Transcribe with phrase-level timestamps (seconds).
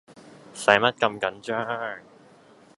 [0.55, 1.99] 駛乜咁緊張